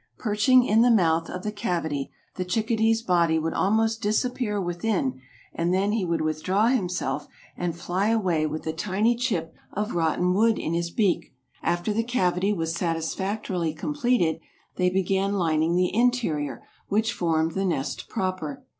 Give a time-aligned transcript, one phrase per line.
[0.17, 5.21] Perching in the mouth of the cavity the chickadee's body would almost disappear within
[5.53, 10.33] and then he would withdraw himself and fly away with a tiny chip of rotten
[10.33, 11.35] wood in his beak.
[11.61, 14.39] After the cavity was satisfactorily completed
[14.75, 18.65] they began lining the interior, which formed the nest proper.